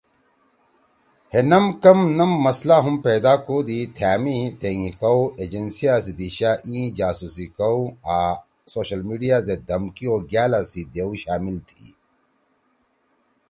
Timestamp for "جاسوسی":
6.97-7.45